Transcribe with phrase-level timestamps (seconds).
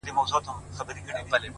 [0.03, 0.03] د
[0.81, 1.47] خپلي ژبي په بلا_